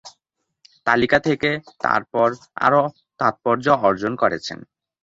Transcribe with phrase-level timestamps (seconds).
[0.87, 1.49] তালিকা থেকে,
[1.79, 2.27] তারপর,
[2.57, 2.81] আরও
[3.19, 4.59] তাত্পর্য অর্জন করেছেন।